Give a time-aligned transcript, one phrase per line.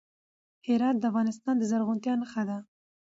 [0.67, 2.57] هرات د افغانستان د زرغونتیا نښه ده.